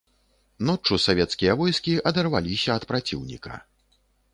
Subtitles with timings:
[0.69, 3.65] Ноччу савецкія войскі адарваліся ад праціўніка.